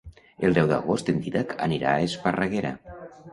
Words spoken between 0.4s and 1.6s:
El deu d'agost en Dídac